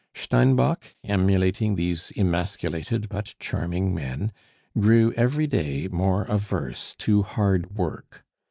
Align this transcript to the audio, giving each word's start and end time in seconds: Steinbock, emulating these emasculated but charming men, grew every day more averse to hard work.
Steinbock, 0.15 0.95
emulating 1.03 1.75
these 1.75 2.11
emasculated 2.17 3.07
but 3.07 3.35
charming 3.39 3.93
men, 3.93 4.31
grew 4.79 5.13
every 5.13 5.45
day 5.45 5.87
more 5.91 6.23
averse 6.23 6.95
to 6.97 7.21
hard 7.21 7.75
work. 7.75 8.25